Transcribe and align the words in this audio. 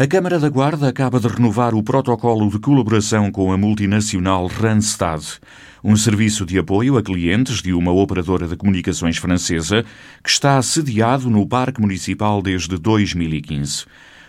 A 0.00 0.06
Câmara 0.06 0.38
da 0.38 0.48
Guarda 0.48 0.86
acaba 0.86 1.18
de 1.18 1.26
renovar 1.26 1.74
o 1.74 1.82
protocolo 1.82 2.48
de 2.48 2.60
colaboração 2.60 3.32
com 3.32 3.50
a 3.50 3.58
multinacional 3.58 4.46
Randstad, 4.46 5.40
um 5.82 5.96
serviço 5.96 6.46
de 6.46 6.56
apoio 6.56 6.96
a 6.96 7.02
clientes 7.02 7.60
de 7.60 7.72
uma 7.72 7.90
operadora 7.90 8.46
de 8.46 8.54
comunicações 8.54 9.16
francesa 9.16 9.84
que 10.22 10.30
está 10.30 10.62
sediado 10.62 11.28
no 11.28 11.44
Parque 11.44 11.80
Municipal 11.80 12.40
desde 12.40 12.78
2015. 12.78 13.86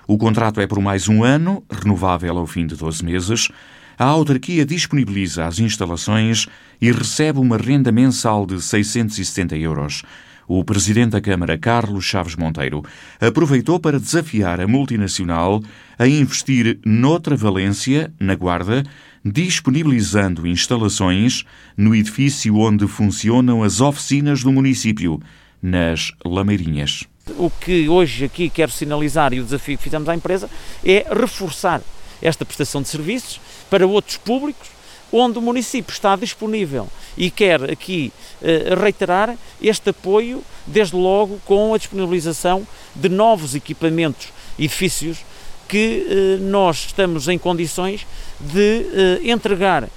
O 0.08 0.18
contrato 0.18 0.60
é 0.60 0.66
por 0.66 0.82
mais 0.82 1.08
um 1.08 1.24
ano, 1.24 1.64
renovável 1.70 2.40
ao 2.40 2.48
fim 2.48 2.66
de 2.66 2.76
12 2.76 3.06
meses. 3.06 3.48
A 3.96 4.06
autarquia 4.06 4.66
disponibiliza 4.66 5.46
as 5.46 5.60
instalações 5.60 6.48
e 6.82 6.92
recebe 6.92 7.38
uma 7.38 7.58
renda 7.58 7.92
mensal 7.92 8.44
de 8.48 8.60
670 8.60 9.56
euros 9.56 10.02
o 10.50 10.64
presidente 10.64 11.12
da 11.12 11.22
Câmara, 11.22 11.60
Carlos 11.60 12.04
Chaves 12.04 12.36
Monteiro, 12.36 12.84
aproveitou 13.22 13.80
para 13.80 14.00
desafiar 14.00 14.60
a 14.60 14.68
multinacional 14.68 15.62
a 15.98 16.08
investir 16.08 16.80
noutra 16.84 17.36
Valência, 17.36 18.12
na 18.20 18.34
Guarda, 18.34 18.84
disponibilizando 19.24 20.48
instalações 20.48 21.46
no 21.78 21.94
edifício 21.94 22.58
onde 22.58 22.88
funcionam 22.88 23.62
as 23.62 23.80
oficinas 23.80 24.42
do 24.44 24.52
município, 24.52 25.22
nas 25.62 26.12
Lameirinhas. 26.26 27.04
O 27.38 27.52
que 27.52 27.88
hoje 27.88 28.26
aqui 28.26 28.50
quero 28.50 28.72
sinalizar 28.72 29.32
e 29.36 29.40
o 29.40 29.44
desafio 29.44 29.78
que 29.78 29.84
fizemos 29.84 30.10
à 30.10 30.16
empresa 30.16 30.50
é 30.84 31.06
reforçar 31.12 31.80
esta 32.20 32.44
prestação 32.44 32.82
de 32.82 32.88
serviços 32.88 33.40
para 33.70 33.86
outros 33.86 34.18
públicos 34.18 34.79
onde 35.12 35.40
o 35.40 35.42
município 35.42 35.92
está 35.92 36.16
disponível 36.16 36.88
e 37.18 37.30
quer 37.30 37.70
aqui 37.70 38.12
eh, 38.42 38.76
reiterar 38.80 39.36
este 39.62 39.90
apoio, 39.90 40.44
desde 40.66 40.96
logo 40.96 41.40
com 41.46 41.74
a 41.74 41.78
disponibilização 41.78 42.68
de 42.96 43.10
novos 43.10 43.56
equipamentos, 43.56 44.30
edifícios, 44.58 45.20
que 45.68 46.06
eh, 46.08 46.38
nós 46.42 46.86
estamos 46.88 47.28
em 47.28 47.38
condições 47.38 48.06
de 48.40 48.86
eh, 48.94 49.20
entregar 49.24 49.90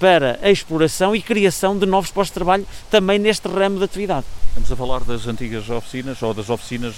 para 0.00 0.38
a 0.42 0.50
exploração 0.50 1.14
e 1.14 1.20
criação 1.20 1.78
de 1.78 1.84
novos 1.84 2.10
postos 2.10 2.30
de 2.30 2.34
trabalho 2.34 2.66
também 2.90 3.18
neste 3.18 3.46
ramo 3.46 3.78
de 3.78 3.84
atividade. 3.84 4.24
Estamos 4.48 4.72
a 4.72 4.74
falar 4.74 5.04
das 5.04 5.28
antigas 5.28 5.68
oficinas 5.68 6.20
ou 6.22 6.34
das 6.34 6.48
oficinas 6.48 6.94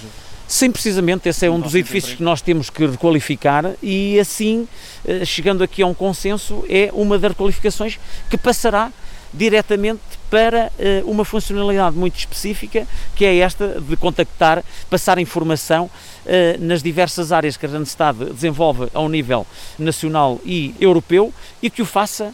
Sim, 0.47 0.71
precisamente, 0.71 1.27
esse 1.27 1.45
é 1.45 1.49
um 1.49 1.59
dos 1.59 1.73
edifícios 1.73 2.15
que 2.15 2.23
nós 2.23 2.41
temos 2.41 2.69
que 2.69 2.85
requalificar 2.85 3.73
e 3.81 4.19
assim, 4.19 4.67
eh, 5.05 5.25
chegando 5.25 5.63
aqui 5.63 5.81
a 5.81 5.87
um 5.87 5.93
consenso, 5.93 6.63
é 6.69 6.89
uma 6.93 7.17
das 7.17 7.31
requalificações 7.31 7.97
que 8.29 8.37
passará 8.37 8.91
diretamente 9.33 10.01
para 10.29 10.71
eh, 10.77 11.01
uma 11.05 11.25
funcionalidade 11.25 11.95
muito 11.95 12.17
específica, 12.17 12.85
que 13.15 13.25
é 13.25 13.37
esta 13.37 13.81
de 13.81 13.95
contactar, 13.95 14.63
passar 14.89 15.17
informação 15.17 15.89
eh, 16.25 16.57
nas 16.59 16.83
diversas 16.83 17.31
áreas 17.31 17.57
que 17.57 17.65
a 17.65 17.69
Randstad 17.69 18.15
desenvolve 18.31 18.89
ao 18.93 19.09
nível 19.09 19.47
nacional 19.79 20.39
e 20.45 20.75
europeu 20.79 21.33
e 21.61 21.69
que 21.69 21.81
o 21.81 21.85
faça 21.85 22.33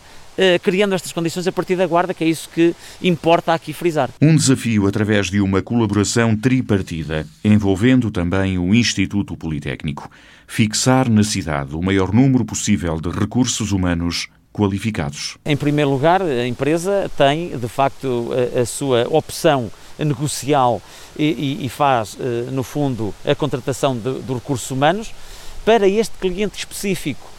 criando 0.64 0.95
estas 0.95 1.12
condições 1.12 1.48
a 1.48 1.52
partir 1.52 1.76
da 1.76 1.88
Guarda, 1.88 2.14
que 2.14 2.23
é 2.23 2.28
isso 2.28 2.50
que 2.54 2.76
importa 3.02 3.54
aqui 3.54 3.73
frisar. 3.73 4.09
Um 4.22 4.36
desafio 4.36 4.88
através 4.88 5.30
de 5.30 5.42
uma 5.42 5.62
colaboração 5.62 6.36
tripartida, 6.36 7.26
envolvendo 7.44 8.12
também 8.12 8.58
o 8.58 8.73
Instituto 8.73 9.36
Politécnico. 9.36 10.09
Fixar 10.48 11.09
na 11.09 11.23
cidade 11.23 11.76
o 11.76 11.81
maior 11.81 12.14
número 12.14 12.46
possível 12.46 13.00
de 13.00 13.09
recursos 13.09 13.72
humanos 13.72 14.28
qualificados. 14.52 15.38
Em 15.46 15.56
primeiro 15.56 15.90
lugar, 15.90 16.22
a 16.22 16.48
empresa 16.48 17.09
tem, 17.18 17.58
de 17.58 17.68
facto, 17.68 18.30
a, 18.56 18.62
a 18.62 18.66
sua 18.66 19.08
opção 19.09 19.72
negocial 19.98 20.81
e, 21.18 21.66
e, 21.66 21.70
faz, 21.70 22.18
eh, 22.20 22.50
no 22.52 22.64
fundo, 22.64 23.14
a 23.26 23.36
contratação 23.36 23.98
de, 23.98 24.22
de 24.22 24.34
recursos 24.34 24.72
humanos 24.72 25.14
para 25.66 25.88
este 25.88 26.18
cliente 26.18 26.58
específico 26.58 27.28
eh, 27.28 27.39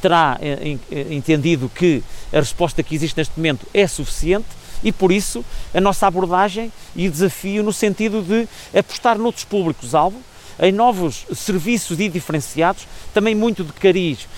terá 0.00 0.38
eh, 0.40 0.76
eh, 0.90 1.06
entendido 1.10 1.68
que 1.68 2.02
a 2.32 2.36
resposta 2.36 2.82
que 2.82 2.94
existe 2.94 3.16
neste 3.16 3.36
momento 3.36 3.66
é 3.72 3.86
suficiente 3.86 4.46
e 4.82 4.92
por 4.92 5.10
isso 5.10 5.44
a 5.72 5.80
nossa 5.80 6.06
abordagem 6.06 6.72
e 6.94 7.08
desafio 7.08 7.62
no 7.62 7.72
sentido 7.72 8.22
de 8.22 8.46
apostar 8.78 9.18
noutros 9.18 9.44
públicos-alvo, 9.44 10.18
em 10.60 10.70
novos 10.70 11.26
serviços 11.34 11.98
e 11.98 12.08
diferenciados, 12.08 12.86
também 13.12 13.34
muito 13.34 13.64
de 13.64 13.72
cariz 13.72 14.28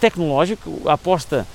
tecnológico, 0.00 0.80
a 0.86 0.94
aposta 0.94 1.46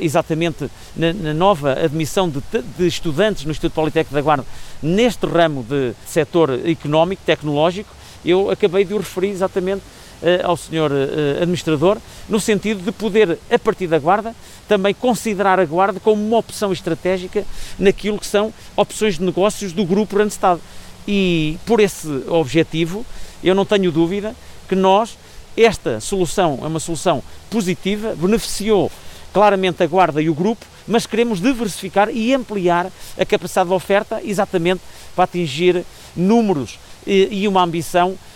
exatamente 0.00 0.68
na, 0.96 1.12
na, 1.12 1.32
nova 1.32 1.72
admissão 1.74 2.28
de, 2.28 2.42
de, 2.76 2.86
estudantes 2.88 3.44
no 3.44 3.52
Instituto 3.52 3.74
Politécnico 3.74 4.14
da 4.14 4.20
Guarda 4.20 4.44
neste 4.82 5.24
ramo 5.26 5.62
de 5.62 5.92
setor 6.04 6.66
económico, 6.66 7.22
tecnológico, 7.24 7.94
eu 8.24 8.50
acabei 8.50 8.84
de 8.84 8.94
o 8.94 8.98
referir 8.98 9.28
exatamente 9.28 9.82
eh, 9.82 9.99
ao 10.44 10.56
senhor 10.56 10.90
eh, 10.92 11.42
administrador, 11.42 11.98
no 12.28 12.38
sentido 12.38 12.82
de 12.82 12.92
poder, 12.92 13.38
a 13.50 13.58
partir 13.58 13.86
da 13.86 13.98
Guarda, 13.98 14.34
também 14.68 14.92
considerar 14.92 15.58
a 15.58 15.64
Guarda 15.64 15.98
como 16.00 16.24
uma 16.24 16.38
opção 16.38 16.72
estratégica 16.72 17.44
naquilo 17.78 18.18
que 18.18 18.26
são 18.26 18.52
opções 18.76 19.18
de 19.18 19.24
negócios 19.24 19.72
do 19.72 19.84
Grupo 19.84 20.16
Randstad. 20.16 20.60
E 21.08 21.58
por 21.64 21.80
esse 21.80 22.06
objetivo, 22.28 23.04
eu 23.42 23.54
não 23.54 23.64
tenho 23.64 23.90
dúvida 23.90 24.34
que 24.68 24.76
nós, 24.76 25.16
esta 25.56 26.00
solução 26.00 26.58
é 26.62 26.66
uma 26.66 26.80
solução 26.80 27.22
positiva, 27.48 28.14
beneficiou 28.14 28.90
claramente 29.32 29.82
a 29.82 29.86
Guarda 29.86 30.20
e 30.20 30.28
o 30.28 30.34
Grupo, 30.34 30.66
mas 30.86 31.06
queremos 31.06 31.40
diversificar 31.40 32.10
e 32.10 32.34
ampliar 32.34 32.90
a 33.18 33.24
capacidade 33.24 33.68
de 33.68 33.74
oferta 33.74 34.20
exatamente 34.22 34.82
para 35.14 35.24
atingir 35.24 35.84
números 36.16 36.78
e, 37.06 37.28
e 37.42 37.48
uma 37.48 37.62
ambição 37.62 38.12
eh, 38.12 38.29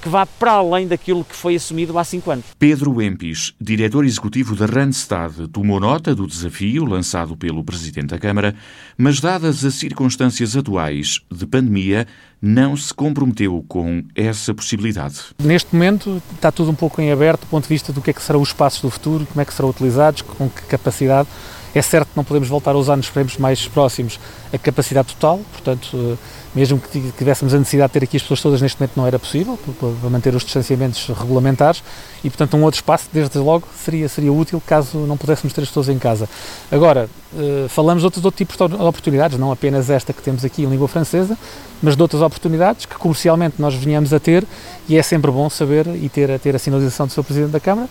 que 0.00 0.08
vá 0.08 0.26
para 0.26 0.52
além 0.52 0.86
daquilo 0.86 1.24
que 1.24 1.36
foi 1.36 1.54
assumido 1.56 1.98
há 1.98 2.04
cinco 2.04 2.30
anos. 2.30 2.44
Pedro 2.58 3.00
Empis, 3.02 3.54
diretor 3.60 4.04
executivo 4.04 4.56
da 4.56 4.66
Randstad, 4.66 5.48
tomou 5.52 5.78
nota 5.78 6.14
do 6.14 6.26
desafio 6.26 6.84
lançado 6.84 7.36
pelo 7.36 7.62
Presidente 7.62 8.08
da 8.08 8.18
Câmara, 8.18 8.54
mas 8.96 9.20
dadas 9.20 9.64
as 9.64 9.74
circunstâncias 9.74 10.56
atuais 10.56 11.20
de 11.30 11.46
pandemia, 11.46 12.06
não 12.40 12.76
se 12.76 12.92
comprometeu 12.92 13.64
com 13.68 14.02
essa 14.16 14.52
possibilidade. 14.52 15.20
Neste 15.38 15.72
momento 15.72 16.20
está 16.34 16.50
tudo 16.50 16.72
um 16.72 16.74
pouco 16.74 17.00
em 17.00 17.12
aberto 17.12 17.42
do 17.42 17.46
ponto 17.46 17.62
de 17.64 17.68
vista 17.68 17.92
do 17.92 18.00
que 18.00 18.10
é 18.10 18.12
que 18.12 18.22
serão 18.22 18.40
os 18.40 18.48
espaços 18.48 18.82
do 18.82 18.90
futuro, 18.90 19.24
como 19.26 19.40
é 19.40 19.44
que 19.44 19.54
serão 19.54 19.70
utilizados, 19.70 20.22
com 20.22 20.50
que 20.50 20.62
capacidade. 20.62 21.28
É 21.74 21.80
certo 21.80 22.08
que 22.08 22.16
não 22.16 22.24
podemos 22.24 22.48
voltar 22.48 22.72
a 22.72 22.78
usar 22.78 22.96
nos 22.96 23.06
frentes 23.06 23.38
mais 23.38 23.66
próximos 23.66 24.20
a 24.52 24.58
capacidade 24.58 25.14
total, 25.14 25.40
portanto, 25.52 25.88
eh, 25.94 26.16
mesmo 26.54 26.78
que 26.78 27.12
tivéssemos 27.16 27.54
a 27.54 27.58
necessidade 27.58 27.88
de 27.88 27.92
ter 27.94 28.04
aqui 28.04 28.16
as 28.16 28.22
pessoas 28.22 28.42
todas, 28.42 28.60
neste 28.60 28.78
momento 28.78 28.92
não 28.94 29.06
era 29.06 29.18
possível, 29.18 29.58
para 29.78 30.10
manter 30.10 30.34
os 30.34 30.44
distanciamentos 30.44 31.06
regulamentares, 31.08 31.82
e 32.22 32.28
portanto 32.28 32.56
um 32.56 32.62
outro 32.62 32.78
espaço, 32.78 33.08
desde 33.10 33.38
logo, 33.38 33.66
seria, 33.74 34.06
seria 34.08 34.32
útil 34.32 34.62
caso 34.66 34.98
não 34.98 35.16
pudéssemos 35.16 35.54
ter 35.54 35.62
as 35.62 35.68
pessoas 35.68 35.88
em 35.88 35.98
casa. 35.98 36.28
Agora, 36.70 37.08
eh, 37.34 37.66
falamos 37.68 38.02
de 38.02 38.06
outros, 38.06 38.22
outros 38.22 38.38
tipos 38.38 38.56
de 38.56 38.74
oportunidades, 38.74 39.38
não 39.38 39.50
apenas 39.50 39.88
esta 39.88 40.12
que 40.12 40.20
temos 40.20 40.44
aqui 40.44 40.64
em 40.64 40.66
língua 40.66 40.88
francesa, 40.88 41.38
mas 41.82 41.96
de 41.96 42.02
outras 42.02 42.20
oportunidades 42.20 42.84
que 42.84 42.96
comercialmente 42.96 43.56
nós 43.58 43.74
venhamos 43.74 44.12
a 44.12 44.20
ter, 44.20 44.44
e 44.86 44.98
é 44.98 45.02
sempre 45.02 45.30
bom 45.30 45.48
saber 45.48 45.86
e 45.86 46.08
ter, 46.10 46.38
ter 46.38 46.54
a 46.54 46.58
sinalização 46.58 47.06
do 47.06 47.12
Sr. 47.12 47.24
Presidente 47.24 47.50
da 47.50 47.60
Câmara, 47.60 47.88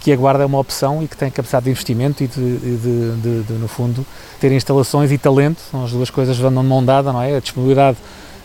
que 0.00 0.12
a 0.12 0.16
Guarda 0.16 0.42
é 0.42 0.46
uma 0.46 0.58
opção 0.58 1.02
e 1.02 1.08
que 1.08 1.16
tem 1.16 1.30
capacidade 1.30 1.64
de 1.64 1.70
investimento 1.70 2.22
e 2.22 2.26
de, 2.26 2.58
de, 2.58 2.76
de, 3.16 3.42
de, 3.42 3.52
no 3.54 3.68
fundo, 3.68 4.06
ter 4.40 4.52
instalações 4.52 5.10
e 5.10 5.18
talento, 5.18 5.60
são 5.70 5.84
as 5.84 5.92
duas 5.92 6.10
coisas 6.10 6.38
andam 6.40 6.62
de 6.62 6.68
mão 6.68 6.84
dada, 6.84 7.12
não 7.12 7.22
é? 7.22 7.36
A 7.36 7.40
disponibilidade 7.40 7.98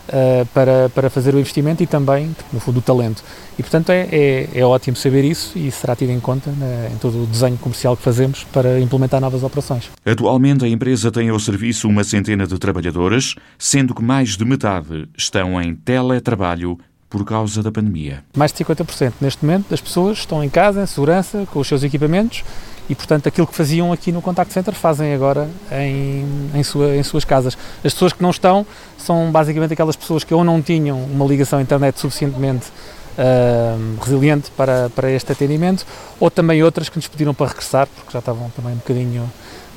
uh, 0.07 0.45
para, 0.47 0.89
para 0.89 1.09
fazer 1.09 1.33
o 1.35 1.39
investimento 1.39 1.83
e 1.83 1.87
também, 1.87 2.35
no 2.51 2.59
fundo, 2.59 2.79
o 2.79 2.81
talento. 2.81 3.23
E, 3.57 3.61
portanto, 3.61 3.91
é, 3.91 4.07
é, 4.11 4.49
é 4.55 4.65
ótimo 4.65 4.97
saber 4.97 5.23
isso 5.23 5.57
e 5.57 5.69
será 5.71 5.95
tido 5.95 6.09
em 6.09 6.19
conta 6.19 6.49
né, 6.51 6.89
em 6.93 6.97
todo 6.97 7.23
o 7.23 7.27
desenho 7.27 7.57
comercial 7.57 7.95
que 7.95 8.03
fazemos 8.03 8.43
para 8.45 8.79
implementar 8.79 9.21
novas 9.21 9.43
operações. 9.43 9.89
Atualmente, 10.05 10.65
a 10.65 10.67
empresa 10.67 11.11
tem 11.11 11.29
ao 11.29 11.39
serviço 11.39 11.87
uma 11.87 12.03
centena 12.03 12.47
de 12.47 12.57
trabalhadoras, 12.57 13.35
sendo 13.57 13.93
que 13.93 14.03
mais 14.03 14.35
de 14.35 14.45
metade 14.45 15.07
estão 15.17 15.61
em 15.61 15.75
teletrabalho 15.75 16.77
por 17.13 17.23
causa 17.23 17.61
da 17.61 17.71
pandemia. 17.71 18.23
Mais 18.35 18.51
de 18.51 18.65
50% 18.65 19.13
neste 19.21 19.45
momento 19.45 19.69
das 19.69 19.79
pessoas 19.79 20.17
estão 20.17 20.43
em 20.43 20.49
casa, 20.49 20.81
em 20.81 20.87
segurança, 20.87 21.47
com 21.53 21.59
os 21.59 21.67
seus 21.67 21.83
equipamentos 21.83 22.43
e, 22.89 22.95
portanto, 22.95 23.27
aquilo 23.27 23.45
que 23.45 23.53
faziam 23.53 23.93
aqui 23.93 24.11
no 24.11 24.19
Contact 24.19 24.51
Center 24.51 24.73
fazem 24.73 25.13
agora 25.13 25.47
em, 25.71 26.25
em, 26.55 26.63
sua, 26.63 26.95
em 26.95 27.03
suas 27.03 27.23
casas. 27.23 27.55
As 27.85 27.93
pessoas 27.93 28.13
que 28.13 28.23
não 28.23 28.31
estão 28.31 28.65
são 28.97 29.31
basicamente 29.31 29.73
aquelas 29.73 29.95
pessoas 29.95 30.23
que 30.23 30.33
ou 30.33 30.43
não 30.43 30.59
tinham 30.59 30.99
uma 31.03 31.23
ligação 31.23 31.59
à 31.59 31.61
internet 31.61 31.99
suficientemente 31.99 32.69
uh, 33.15 34.03
resiliente 34.03 34.49
para, 34.49 34.89
para 34.89 35.11
este 35.11 35.31
atendimento, 35.31 35.85
ou 36.19 36.31
também 36.31 36.63
outras 36.63 36.89
que 36.89 36.95
nos 36.95 37.07
pediram 37.07 37.31
para 37.31 37.49
regressar, 37.49 37.87
porque 37.95 38.11
já 38.11 38.19
estavam 38.19 38.49
também 38.55 38.73
um 38.73 38.77
bocadinho 38.77 39.31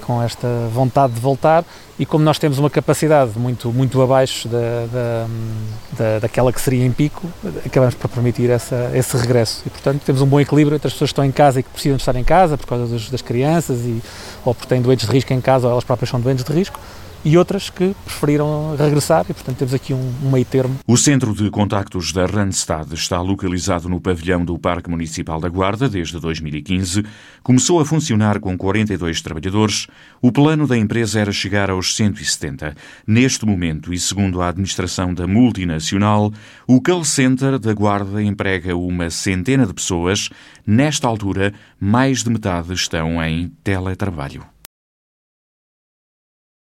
com 0.06 0.22
esta 0.22 0.46
vontade 0.72 1.14
de 1.14 1.20
voltar 1.20 1.64
e 1.98 2.06
como 2.06 2.22
nós 2.22 2.38
temos 2.38 2.58
uma 2.58 2.70
capacidade 2.70 3.38
muito, 3.38 3.72
muito 3.72 4.00
abaixo 4.00 4.48
da, 4.48 4.86
da, 4.92 5.26
da, 5.98 6.18
daquela 6.20 6.52
que 6.52 6.60
seria 6.60 6.84
em 6.84 6.92
pico, 6.92 7.26
acabamos 7.64 7.94
por 7.94 8.08
permitir 8.08 8.50
essa, 8.50 8.90
esse 8.94 9.16
regresso. 9.16 9.62
E, 9.66 9.70
portanto, 9.70 10.02
temos 10.04 10.22
um 10.22 10.26
bom 10.26 10.38
equilíbrio 10.38 10.76
entre 10.76 10.86
as 10.86 10.92
pessoas 10.92 11.08
que 11.08 11.12
estão 11.12 11.24
em 11.24 11.32
casa 11.32 11.60
e 11.60 11.62
que 11.62 11.70
precisam 11.70 11.96
de 11.96 12.02
estar 12.02 12.14
em 12.14 12.24
casa 12.24 12.56
por 12.56 12.66
causa 12.66 12.86
dos, 12.86 13.10
das 13.10 13.22
crianças, 13.22 13.80
e, 13.80 14.02
ou 14.44 14.54
porque 14.54 14.68
têm 14.68 14.80
doentes 14.80 15.06
de 15.06 15.12
risco 15.12 15.32
em 15.32 15.40
casa 15.40 15.66
ou 15.66 15.72
elas 15.72 15.84
próprias 15.84 16.10
são 16.10 16.20
doentes 16.20 16.44
de 16.44 16.52
risco, 16.52 16.78
e 17.26 17.36
outras 17.36 17.68
que 17.68 17.92
preferiram 18.04 18.76
regressar 18.76 19.26
e, 19.28 19.34
portanto, 19.34 19.56
temos 19.56 19.74
aqui 19.74 19.92
um, 19.92 20.14
um 20.22 20.30
meio 20.30 20.44
termo. 20.44 20.78
O 20.86 20.96
centro 20.96 21.34
de 21.34 21.50
contactos 21.50 22.12
da 22.12 22.24
Randstad 22.24 22.92
está 22.92 23.20
localizado 23.20 23.88
no 23.88 24.00
pavilhão 24.00 24.44
do 24.44 24.56
Parque 24.56 24.88
Municipal 24.88 25.40
da 25.40 25.48
Guarda 25.48 25.88
desde 25.88 26.20
2015. 26.20 27.04
Começou 27.42 27.80
a 27.80 27.84
funcionar 27.84 28.38
com 28.38 28.56
42 28.56 29.20
trabalhadores. 29.22 29.88
O 30.22 30.30
plano 30.30 30.68
da 30.68 30.78
empresa 30.78 31.18
era 31.18 31.32
chegar 31.32 31.68
aos 31.68 31.96
170. 31.96 32.76
Neste 33.04 33.44
momento, 33.44 33.92
e 33.92 33.98
segundo 33.98 34.40
a 34.40 34.48
administração 34.48 35.12
da 35.12 35.26
multinacional, 35.26 36.32
o 36.64 36.80
call 36.80 37.04
center 37.04 37.58
da 37.58 37.74
Guarda 37.74 38.22
emprega 38.22 38.76
uma 38.76 39.10
centena 39.10 39.66
de 39.66 39.74
pessoas. 39.74 40.30
Nesta 40.64 41.08
altura, 41.08 41.52
mais 41.80 42.22
de 42.22 42.30
metade 42.30 42.72
estão 42.72 43.20
em 43.20 43.50
teletrabalho. 43.64 44.55